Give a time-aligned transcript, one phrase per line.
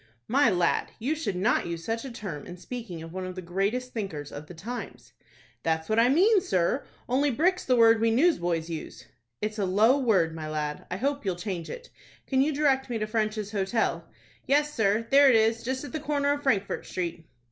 [0.27, 3.41] "My lad, you should not use such a term in speaking of one of the
[3.43, 5.13] greatest thinkers of the times."
[5.61, 9.05] "That's what I mean, sir; only brick's the word we newsboys use."
[9.43, 11.91] "It's a low word, my lad; I hope you'll change it.
[12.25, 14.09] Can you direct me to French's Hotel?"
[14.47, 17.27] "Yes, sir; there it is, just at the corner of Frankfort Street."